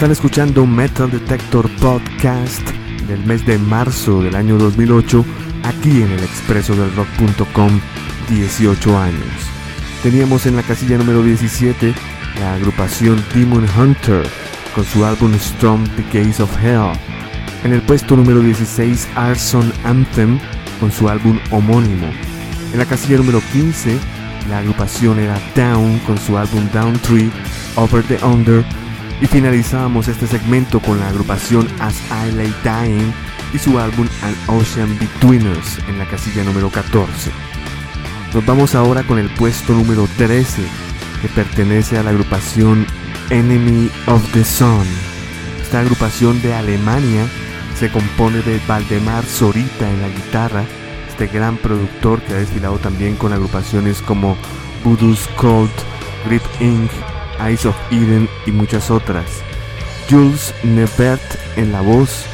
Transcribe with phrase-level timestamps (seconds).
[0.00, 2.66] Están escuchando Metal Detector Podcast
[3.06, 5.22] del mes de marzo del año 2008
[5.62, 7.78] aquí en el expreso del rock.com
[8.30, 9.28] 18 años.
[10.02, 11.92] Teníamos en la casilla número 17
[12.40, 14.26] la agrupación Demon Hunter
[14.74, 16.98] con su álbum Storm the Gates of Hell.
[17.64, 20.38] En el puesto número 16 Arson Anthem
[20.80, 22.06] con su álbum homónimo.
[22.72, 23.98] En la casilla número 15
[24.48, 27.30] la agrupación era Down con su álbum Down Tree
[27.76, 28.64] Over the Under
[29.20, 33.12] y finalizábamos este segmento con la agrupación As I Lay Dying
[33.52, 37.30] y su álbum An Ocean Between Us en la casilla número 14.
[38.32, 40.62] Nos vamos ahora con el puesto número 13
[41.20, 42.86] que pertenece a la agrupación
[43.28, 44.86] Enemy of the Sun.
[45.60, 47.26] Esta agrupación de Alemania
[47.78, 50.64] se compone de Valdemar Zorita en la guitarra,
[51.08, 54.36] este gran productor que ha desfilado también con agrupaciones como
[54.84, 55.72] Voodoo's Cult,
[56.26, 56.90] Grip Inc.,
[57.46, 59.24] Eyes of Eden y muchas otras.
[60.08, 61.22] Jules Nebert
[61.56, 62.24] en la voz,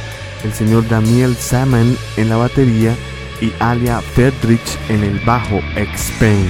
[0.43, 2.95] el señor Daniel Saman en la batería
[3.41, 6.49] y Alia Fedrich en el bajo X-Pain.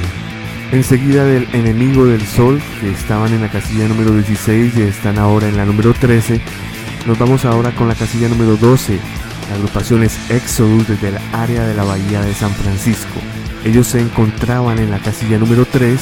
[0.71, 5.47] Enseguida del Enemigo del Sol, que estaban en la casilla número 16 y están ahora
[5.47, 6.41] en la número 13,
[7.05, 8.99] nos vamos ahora con la casilla número 12.
[9.49, 13.19] La agrupación es Exodus desde el área de la bahía de San Francisco.
[13.63, 15.99] Ellos se encontraban en la casilla número 3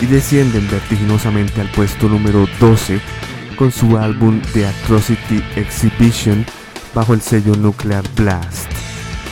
[0.00, 3.00] y descienden vertiginosamente al puesto número 12
[3.56, 6.44] con su álbum The Atrocity Exhibition
[6.94, 8.70] bajo el sello Nuclear Blast.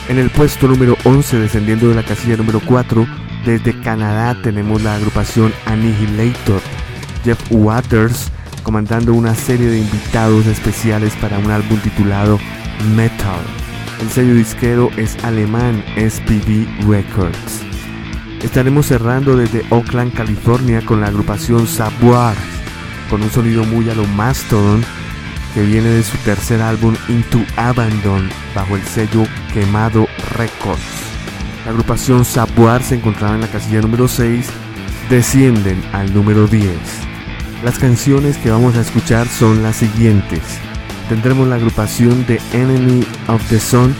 [0.09, 3.07] En el puesto número 11, descendiendo de la casilla número 4,
[3.45, 6.61] desde Canadá tenemos la agrupación Annihilator,
[7.23, 8.31] Jeff Waters
[8.65, 12.39] comandando una serie de invitados especiales para un álbum titulado
[12.95, 13.39] Metal.
[14.01, 17.74] El sello disquero es alemán SPV Records.
[18.45, 22.37] Estaremos cerrando desde Oakland, California con la agrupación Savoir,
[23.09, 24.85] con un sonido muy a lo Mastodon
[25.55, 30.07] que viene de su tercer álbum Into Abandon bajo el sello Quemado
[30.37, 30.79] Records.
[31.65, 34.47] La agrupación Savoir se encontraba en la casilla número 6,
[35.09, 36.69] descienden al número 10.
[37.63, 40.59] Las canciones que vamos a escuchar son las siguientes.
[41.09, 43.95] Tendremos la agrupación The Enemy of the Sun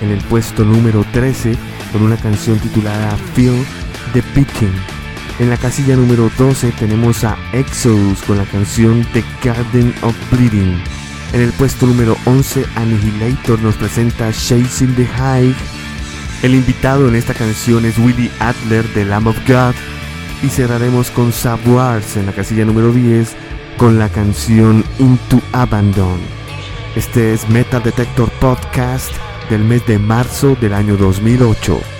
[0.00, 1.54] en el puesto número 13
[1.92, 3.62] con una canción titulada Feel
[4.12, 4.72] the Picking.
[5.38, 10.82] En la casilla número 12 tenemos a Exodus con la canción The Garden of Bleeding.
[11.32, 15.54] En el puesto número 11 Annihilator nos presenta Chasing the High.
[16.42, 19.74] El invitado en esta canción es Willie Adler de Lamb of God.
[20.42, 23.34] Y cerraremos con Savoirs en la casilla número 10
[23.76, 26.20] con la canción Into Abandon.
[26.96, 29.10] Este es Metal Detector Podcast
[29.48, 31.99] del mes de marzo del año 2008.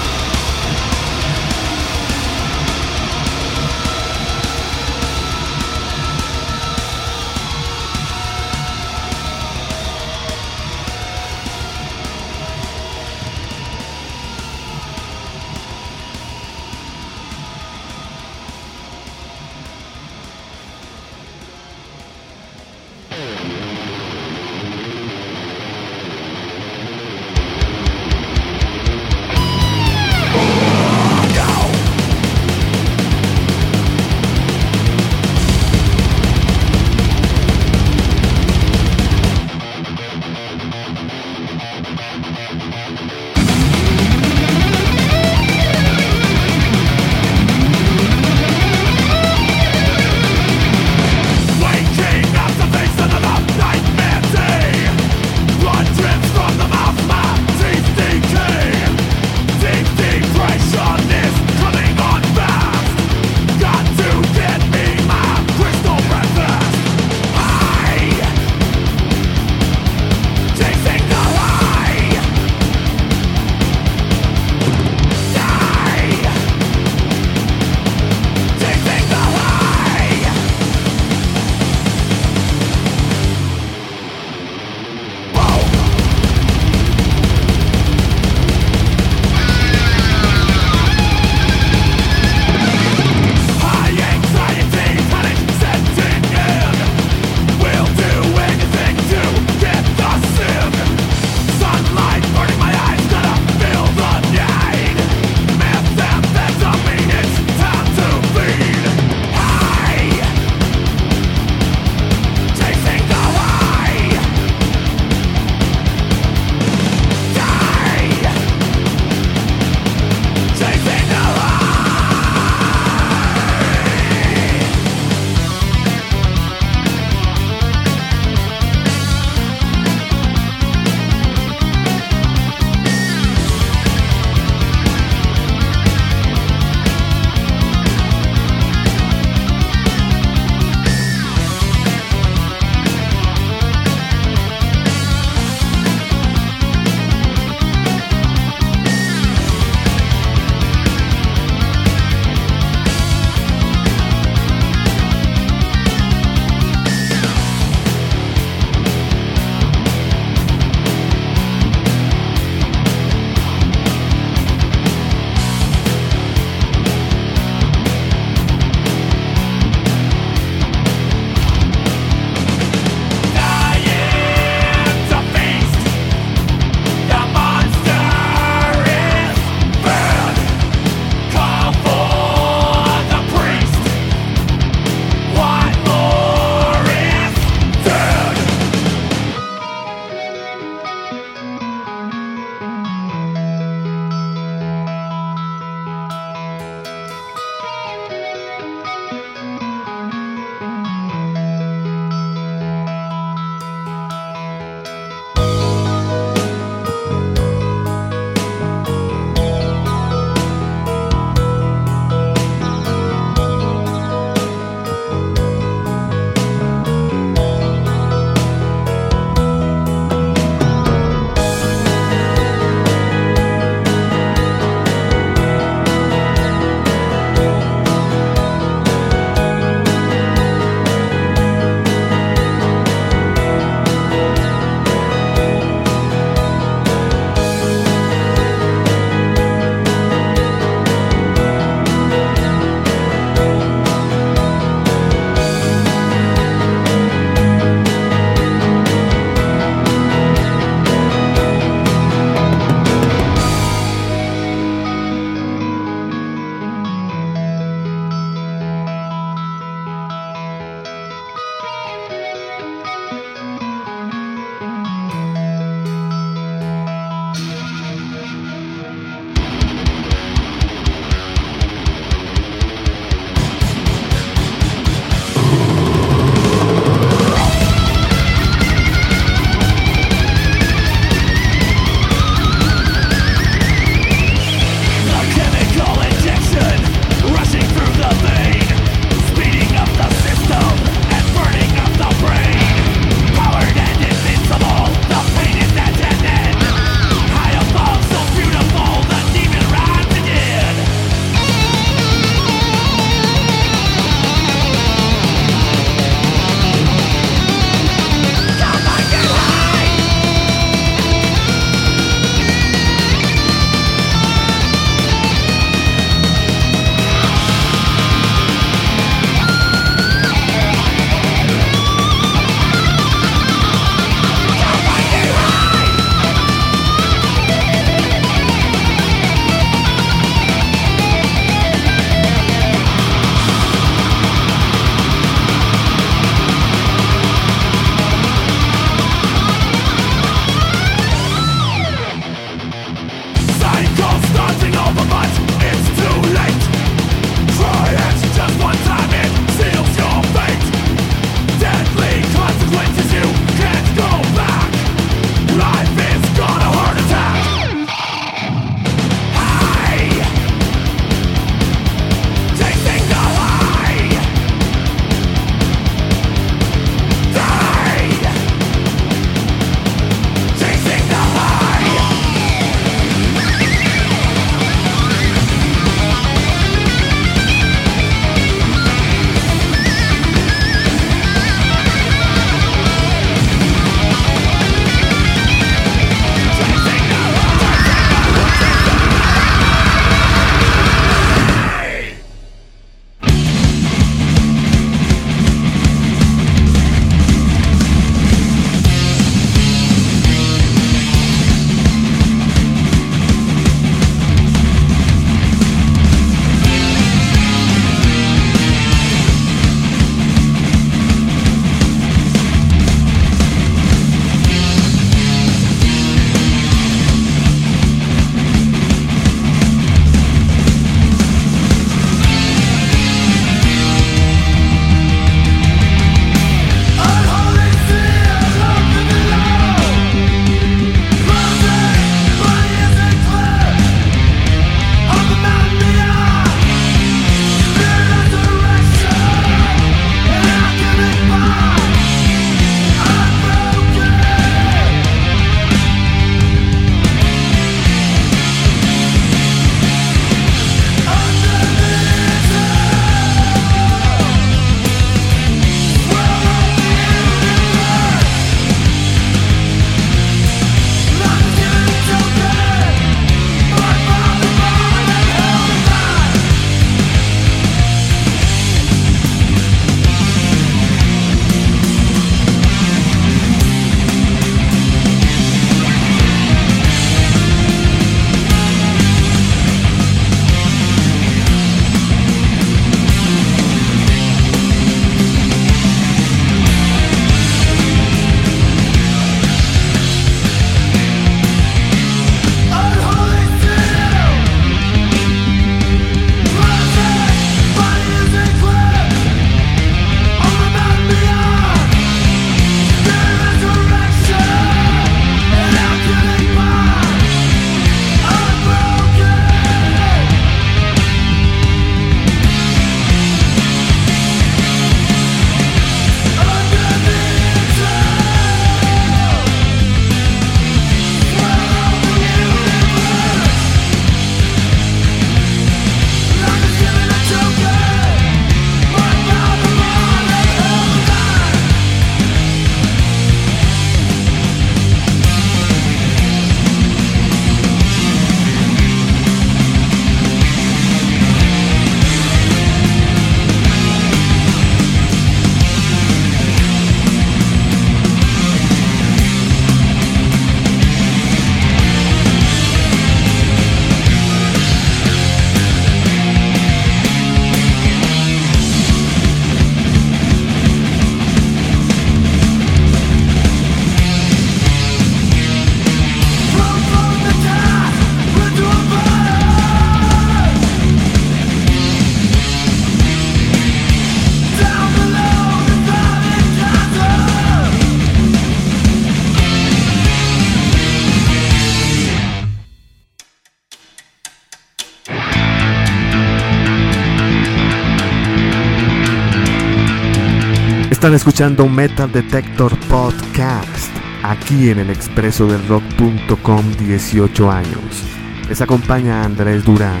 [590.98, 593.88] Están escuchando Metal Detector Podcast
[594.24, 598.02] aquí en el expreso del rock.com 18 años.
[598.48, 600.00] Les acompaña Andrés Durán.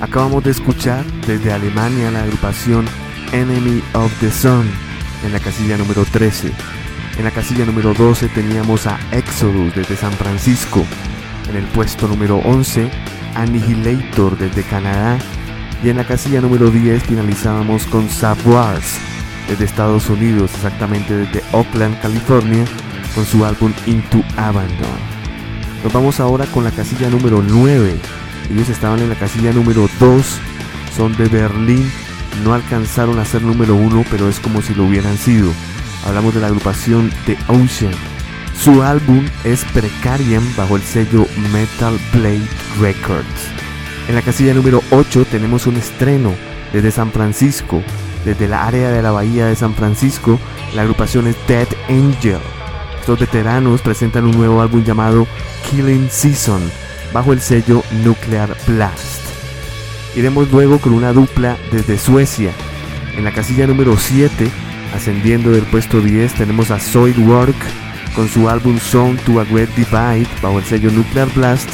[0.00, 2.86] Acabamos de escuchar desde Alemania la agrupación
[3.32, 4.66] Enemy of the Sun
[5.22, 6.50] en la casilla número 13.
[7.18, 10.82] En la casilla número 12 teníamos a Exodus desde San Francisco.
[11.50, 12.90] En el puesto número 11,
[13.34, 15.18] Annihilator desde Canadá.
[15.84, 19.11] Y en la casilla número 10 finalizábamos con Savoirs
[19.48, 22.64] desde Estados Unidos, exactamente desde Oakland, California,
[23.14, 25.12] con su álbum Into Abandon.
[25.82, 27.96] Nos vamos ahora con la casilla número 9.
[28.50, 30.26] Ellos estaban en la casilla número 2,
[30.96, 31.90] son de Berlín,
[32.44, 35.50] no alcanzaron a ser número 1, pero es como si lo hubieran sido.
[36.06, 37.92] Hablamos de la agrupación The Ocean.
[38.58, 42.46] Su álbum es Precarium bajo el sello Metal Blade
[42.80, 43.26] Records.
[44.08, 46.34] En la casilla número 8 tenemos un estreno
[46.72, 47.82] desde San Francisco.
[48.24, 50.38] Desde la área de la bahía de San Francisco,
[50.74, 52.38] la agrupación es Dead Angel.
[53.00, 55.26] Estos veteranos presentan un nuevo álbum llamado
[55.68, 56.62] Killing Season
[57.12, 59.22] bajo el sello Nuclear Blast.
[60.14, 62.52] Iremos luego con una dupla desde Suecia.
[63.16, 64.48] En la casilla número 7,
[64.94, 67.56] ascendiendo del puesto 10, tenemos a Soilwork
[68.14, 71.68] con su álbum Sound to a Great Divide bajo el sello Nuclear Blast.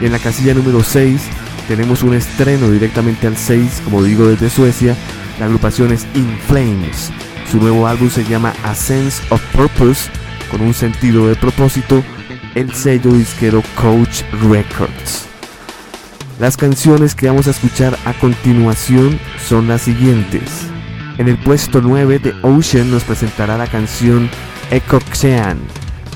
[0.00, 1.22] Y en la casilla número 6
[1.68, 4.94] tenemos un estreno directamente al 6, como digo desde Suecia.
[5.38, 7.10] La agrupación es In Flames.
[7.50, 10.10] Su nuevo álbum se llama A Sense of Purpose,
[10.50, 12.02] con un sentido de propósito,
[12.54, 15.26] el sello disquero Coach Records.
[16.40, 20.66] Las canciones que vamos a escuchar a continuación son las siguientes.
[21.18, 24.30] En el puesto 9 de Ocean nos presentará la canción
[24.70, 25.58] Ecoxean.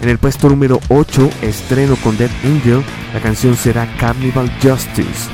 [0.00, 5.28] En el puesto número 8, estreno con Dead Angel, la canción será Carnival Justice.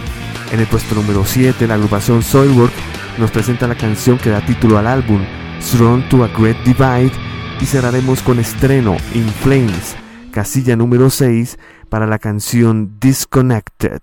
[0.52, 2.72] En el puesto número 7, la agrupación Soilwork
[3.18, 5.24] nos presenta la canción que da título al álbum,
[5.70, 7.12] Thrown to a Great Divide,
[7.60, 9.96] y cerraremos con estreno In Flames,
[10.30, 14.02] casilla número 6 para la canción Disconnected.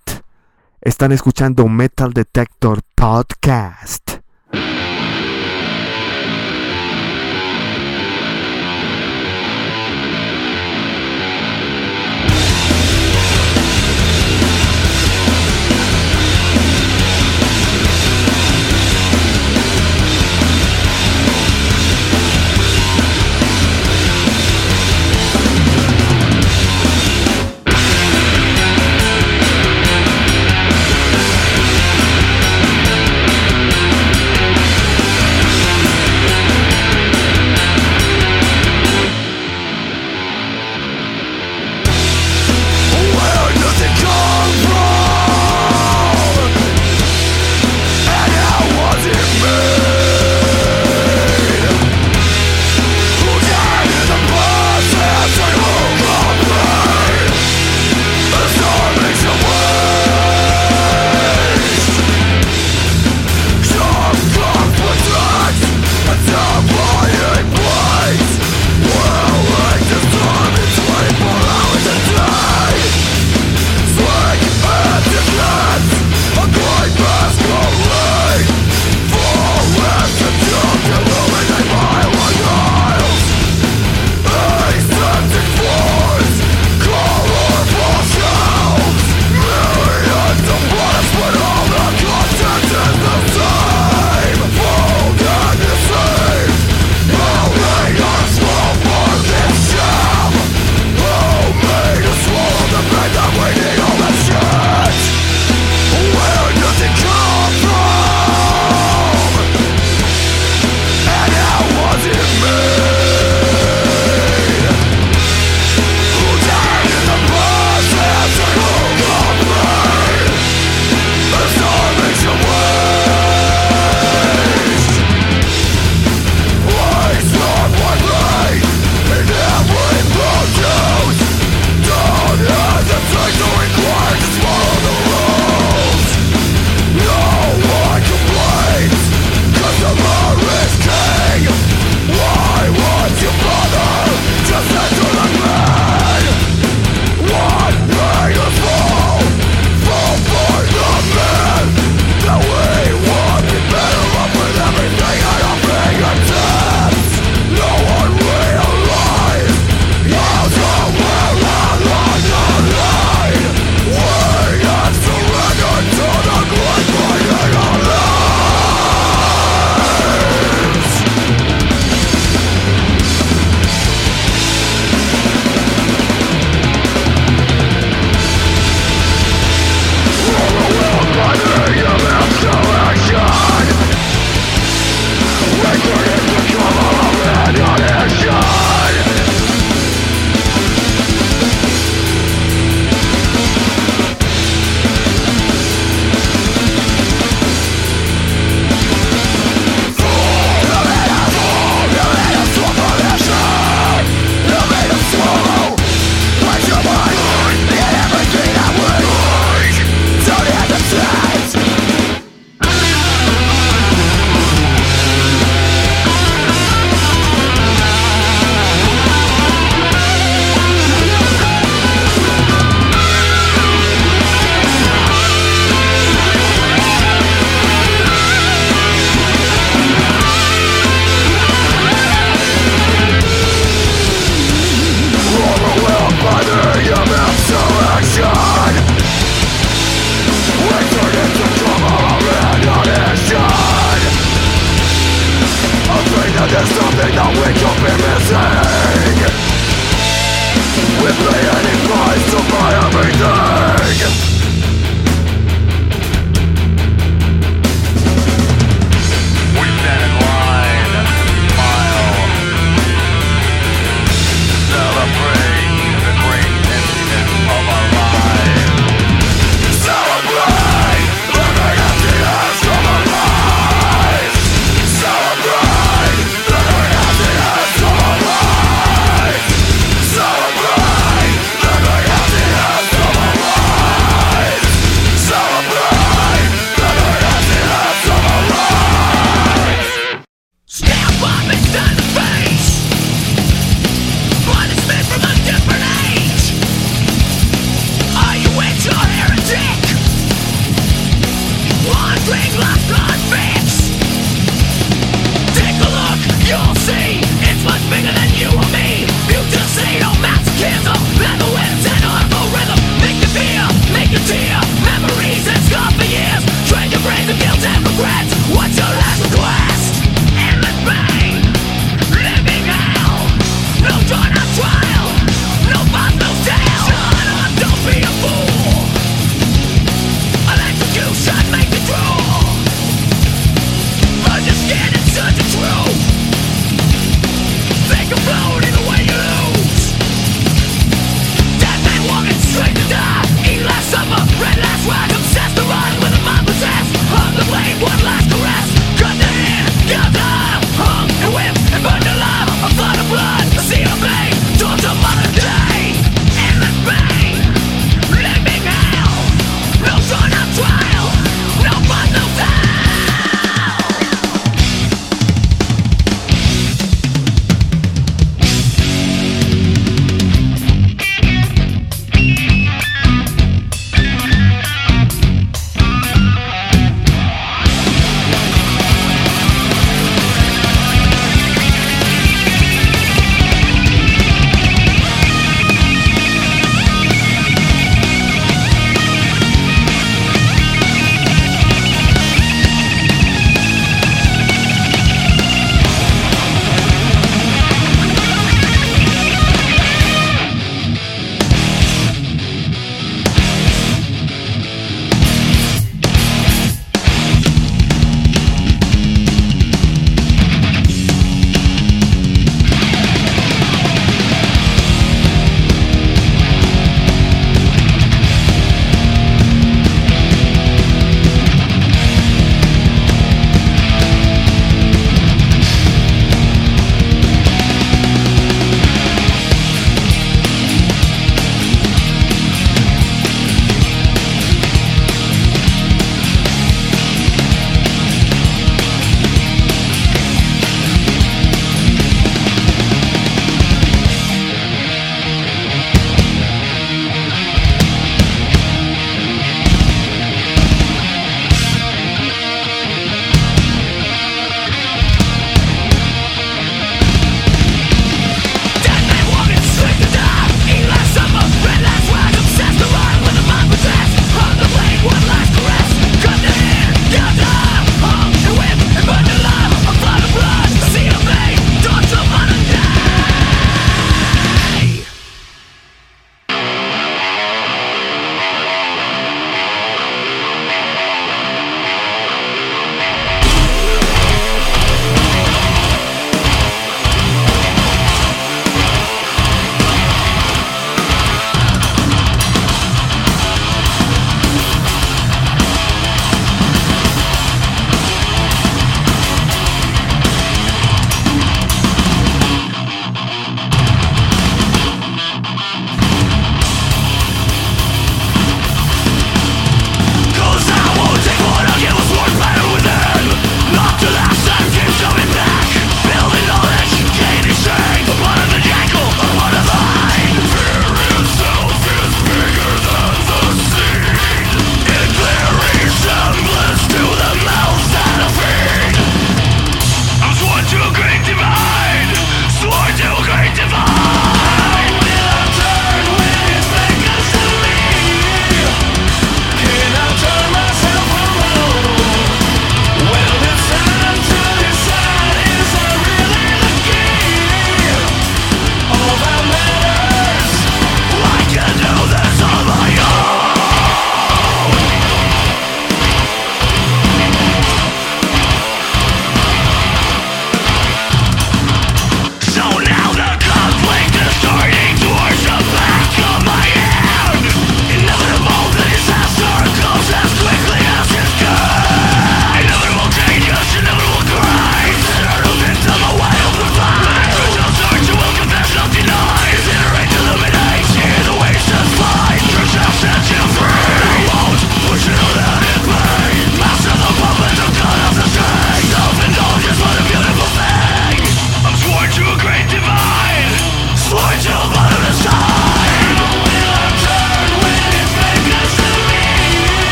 [0.81, 4.22] Están escuchando Metal Detector Podcast.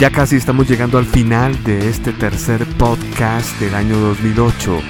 [0.00, 4.80] Ya casi estamos llegando al final de este tercer podcast del año 2008,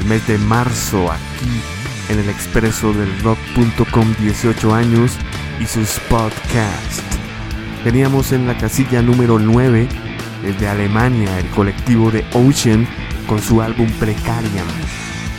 [0.00, 1.62] el mes de marzo aquí
[2.10, 5.16] en el expreso del rock.com 18 años
[5.58, 7.02] y sus podcasts.
[7.84, 9.88] Teníamos en la casilla número 9
[10.42, 12.86] desde Alemania el colectivo de Ocean
[13.26, 14.66] con su álbum Precariam.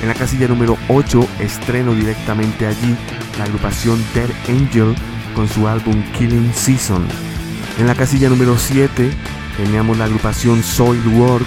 [0.01, 2.95] En la casilla número 8 estreno directamente allí
[3.37, 4.95] la agrupación Dead Angel
[5.35, 7.34] con su álbum Killing Season.
[7.77, 9.11] En la casilla número 7
[9.57, 11.45] teníamos la agrupación Soilwork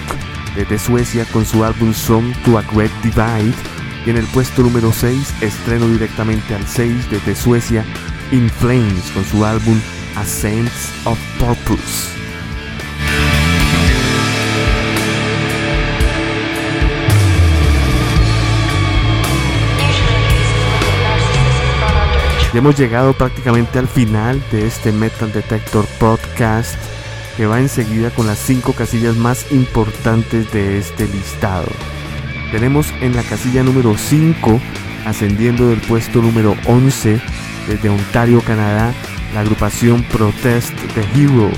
[0.55, 3.55] desde Suecia con su álbum Some to a Great Divide.
[4.05, 7.83] Y en el puesto número 6 estreno directamente al 6 desde Suecia
[8.31, 9.79] In Flames con su álbum
[10.15, 12.18] A Sense of Purpose.
[22.51, 26.73] Ya hemos llegado prácticamente al final de este Metal Detector Podcast
[27.37, 31.67] que va enseguida con las 5 casillas más importantes de este listado.
[32.51, 34.59] Tenemos en la casilla número 5,
[35.05, 37.21] ascendiendo del puesto número 11
[37.67, 38.95] desde Ontario, Canadá,
[39.35, 41.51] la agrupación Protest The Hero.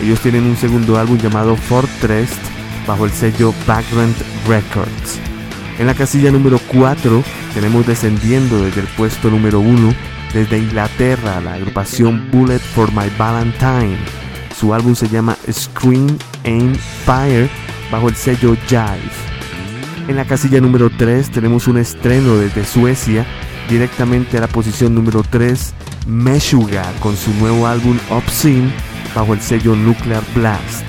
[0.00, 2.30] Ellos tienen un segundo álbum llamado Fortress
[2.86, 4.14] bajo el sello Background
[4.46, 5.18] Records.
[5.80, 7.24] En la casilla número 4
[7.54, 13.98] tenemos descendiendo desde el puesto número 1 desde Inglaterra, la agrupación Bullet for My Valentine.
[14.58, 17.48] Su álbum se llama Scream Aim Fire
[17.90, 19.28] bajo el sello Jive.
[20.08, 23.26] En la casilla número 3 tenemos un estreno desde Suecia,
[23.68, 25.74] directamente a la posición número 3,
[26.06, 28.72] Meshuga con su nuevo álbum Obscene
[29.14, 30.84] bajo el sello Nuclear Blast.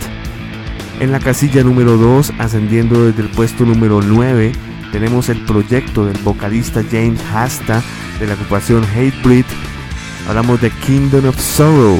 [0.99, 4.51] En la casilla número 2, ascendiendo desde el puesto número 9,
[4.91, 7.81] tenemos el proyecto del vocalista James Hasta
[8.19, 9.45] de la agrupación Hatebreed.
[10.27, 11.99] Hablamos de Kingdom of Sorrow.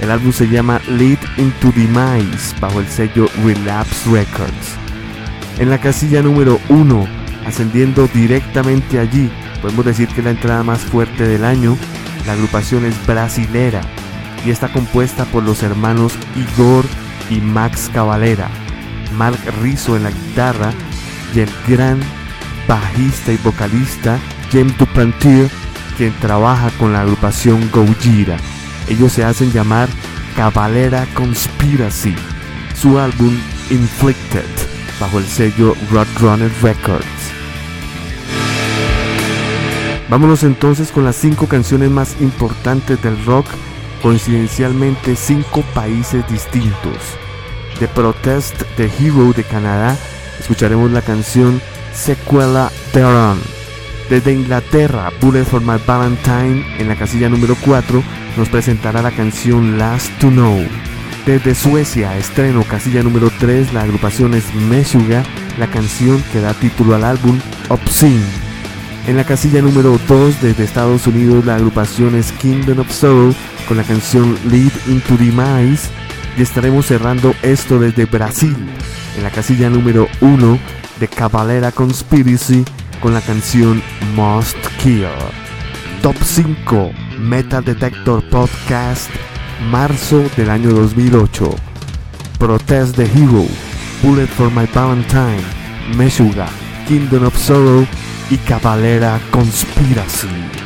[0.00, 4.76] El álbum se llama Lead into Demise bajo el sello Relapse Records.
[5.58, 7.06] En la casilla número 1,
[7.46, 9.30] ascendiendo directamente allí,
[9.62, 11.78] podemos decir que la entrada más fuerte del año,
[12.26, 13.80] la agrupación es brasilera
[14.44, 16.84] y está compuesta por los hermanos Igor
[17.30, 18.48] y Max Cavalera,
[19.16, 20.72] Mark Rizzo en la guitarra
[21.34, 22.00] y el gran
[22.66, 24.18] bajista y vocalista
[24.52, 25.50] James Duplantier,
[25.96, 28.36] quien trabaja con la agrupación Gojira.
[28.88, 29.88] Ellos se hacen llamar
[30.36, 32.14] Cavalera Conspiracy.
[32.74, 33.36] Su álbum
[33.70, 34.44] Inflicted,
[35.00, 37.04] bajo el sello Roadrunner Records.
[40.08, 43.46] Vámonos entonces con las cinco canciones más importantes del rock,
[44.02, 46.96] coincidencialmente cinco países distintos.
[47.80, 49.96] The Protest The Hero de Canadá,
[50.38, 51.60] escucharemos la canción
[51.96, 53.40] Sequela Theron.
[54.10, 58.02] Desde Inglaterra, Bullet for My Valentine en la casilla número 4
[58.36, 60.64] nos presentará la canción Last to Know.
[61.24, 65.24] Desde Suecia, estreno casilla número 3, la agrupación es Meshuga,
[65.58, 68.22] la canción que da título al álbum Obscene.
[69.08, 73.34] En la casilla número 2 desde Estados Unidos la agrupación es Kingdom of Soul
[73.66, 75.88] con la canción Lead into Demise
[76.36, 78.56] y estaremos cerrando esto desde Brasil.
[79.16, 80.58] En la casilla número 1
[81.00, 82.64] de Cavalera Conspiracy
[83.00, 83.82] con la canción
[84.14, 85.06] Must Kill.
[86.02, 89.10] Top 5 Metal Detector Podcast
[89.70, 91.54] marzo del año 2008.
[92.38, 93.46] Protest the Hero,
[94.02, 95.42] Bullet for My Valentine,
[95.96, 96.48] Meshuga,
[96.86, 97.86] Kingdom of Sorrow
[98.30, 100.65] y Cavalera Conspiracy.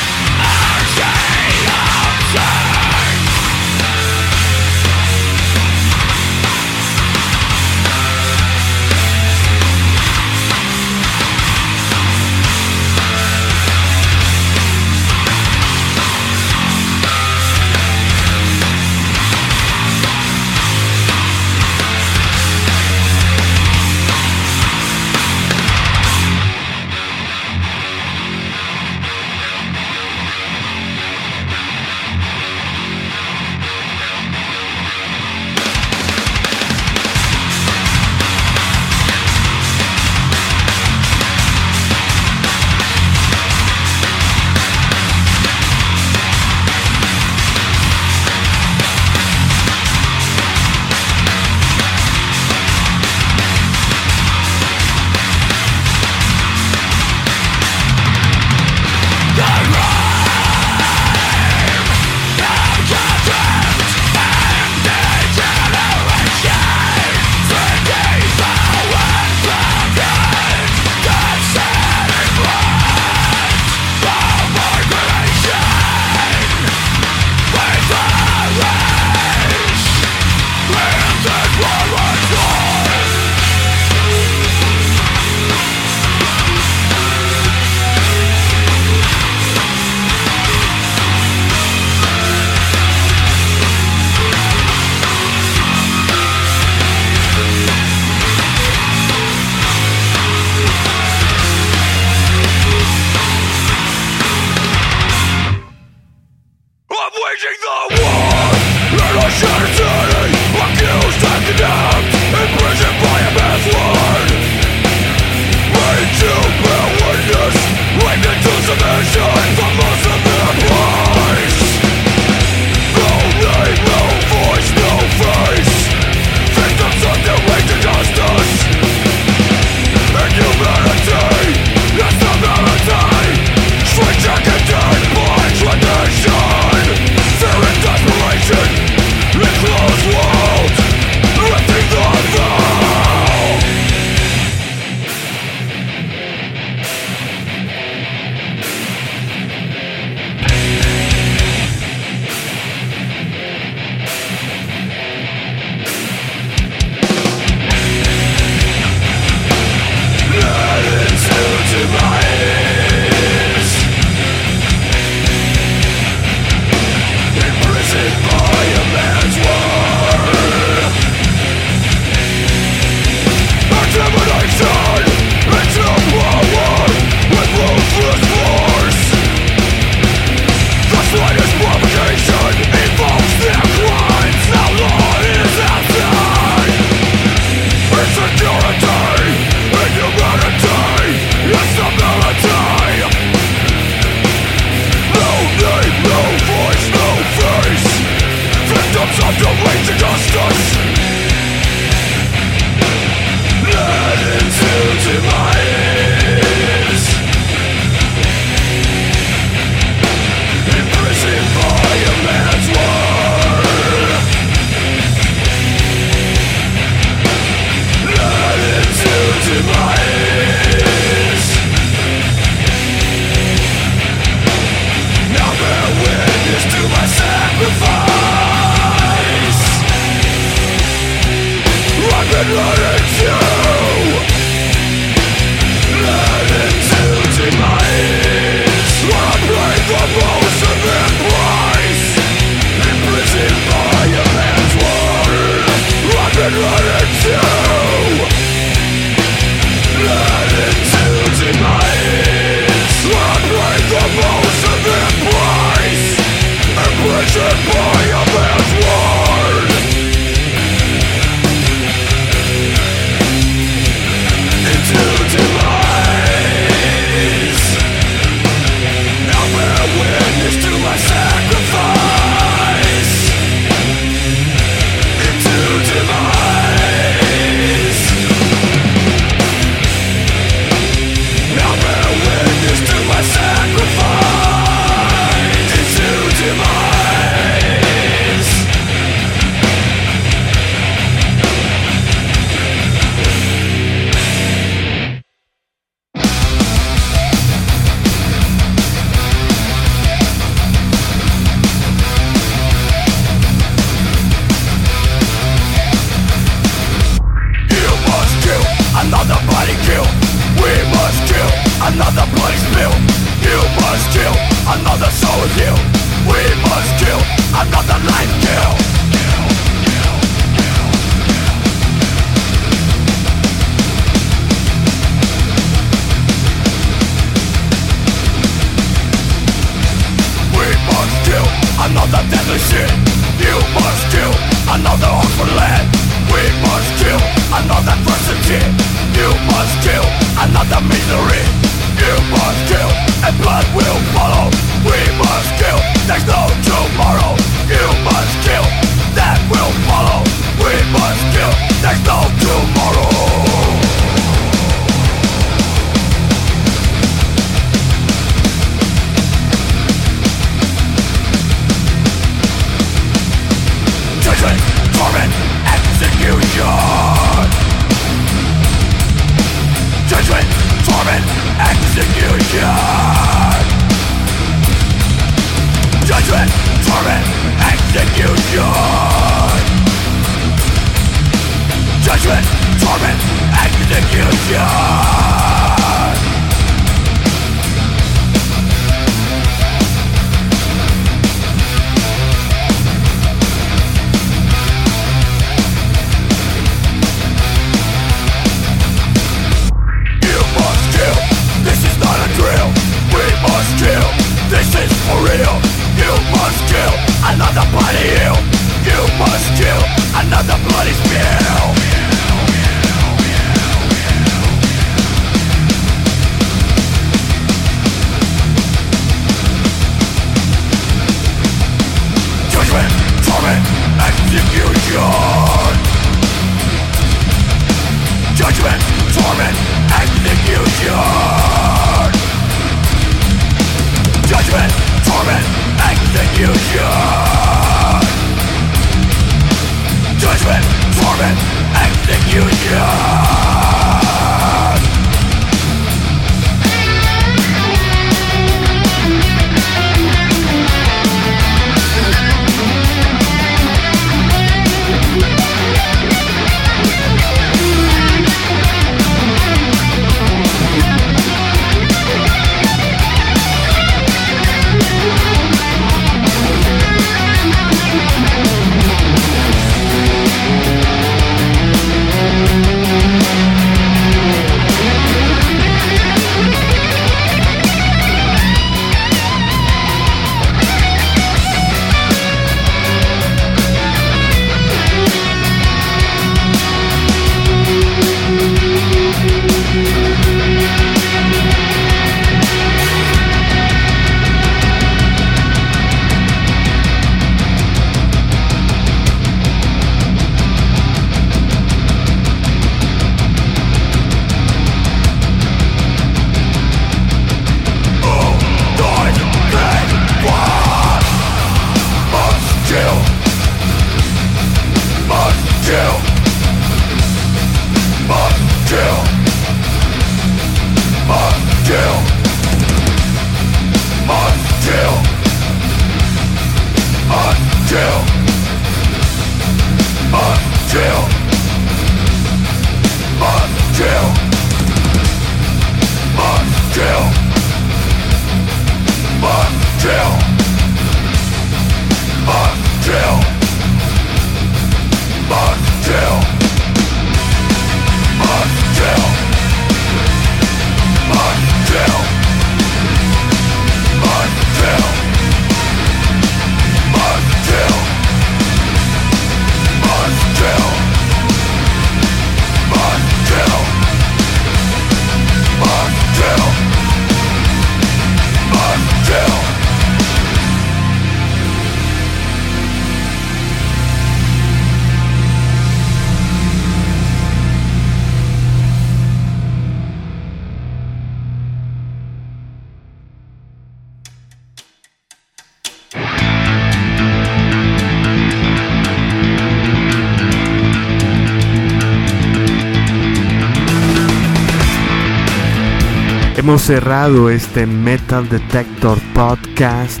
[596.42, 600.00] Hemos cerrado este Metal Detector Podcast